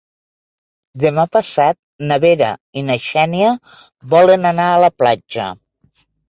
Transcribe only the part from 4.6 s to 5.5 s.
a la platja.